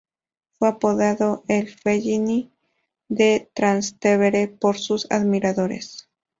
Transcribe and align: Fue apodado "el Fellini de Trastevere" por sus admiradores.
Fue 0.57 0.67
apodado 0.67 1.43
"el 1.47 1.69
Fellini 1.69 2.49
de 3.07 3.51
Trastevere" 3.53 4.47
por 4.47 4.79
sus 4.79 5.05
admiradores. 5.11 6.09